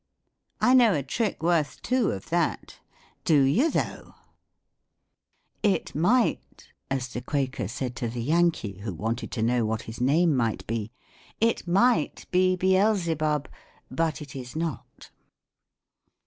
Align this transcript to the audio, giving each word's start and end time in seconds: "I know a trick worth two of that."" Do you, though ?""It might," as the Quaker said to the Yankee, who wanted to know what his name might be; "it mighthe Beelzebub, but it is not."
"I 0.59 0.73
know 0.73 0.95
a 0.95 1.03
trick 1.03 1.43
worth 1.43 1.79
two 1.83 2.09
of 2.09 2.31
that."" 2.31 2.79
Do 3.23 3.43
you, 3.43 3.69
though 3.69 4.15
?""It 5.77 5.93
might," 5.93 6.69
as 6.89 7.09
the 7.09 7.21
Quaker 7.21 7.67
said 7.67 7.95
to 7.97 8.07
the 8.07 8.23
Yankee, 8.23 8.79
who 8.79 8.95
wanted 8.95 9.29
to 9.33 9.43
know 9.43 9.63
what 9.63 9.83
his 9.83 10.01
name 10.01 10.35
might 10.35 10.65
be; 10.65 10.91
"it 11.39 11.67
mighthe 11.67 12.25
Beelzebub, 12.31 13.47
but 13.91 14.23
it 14.23 14.35
is 14.35 14.55
not." 14.55 15.11